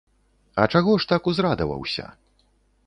А 0.61 0.65
чаго 0.77 0.95
ж 1.03 1.09
так 1.11 1.31
узрадаваўся? 1.33 2.05